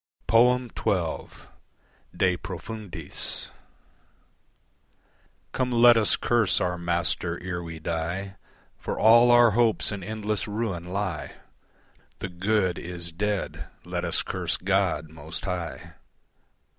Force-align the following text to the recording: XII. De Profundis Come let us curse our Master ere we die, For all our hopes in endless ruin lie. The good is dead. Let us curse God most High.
XII. 0.31 0.67
De 2.17 2.35
Profundis 2.37 3.51
Come 5.51 5.71
let 5.71 5.95
us 5.95 6.15
curse 6.15 6.59
our 6.59 6.75
Master 6.75 7.39
ere 7.43 7.61
we 7.61 7.77
die, 7.77 8.35
For 8.79 8.99
all 8.99 9.29
our 9.29 9.51
hopes 9.51 9.91
in 9.91 10.01
endless 10.03 10.47
ruin 10.47 10.85
lie. 10.85 11.33
The 12.17 12.29
good 12.29 12.79
is 12.79 13.11
dead. 13.11 13.65
Let 13.85 14.03
us 14.03 14.23
curse 14.23 14.57
God 14.57 15.11
most 15.11 15.45
High. 15.45 15.93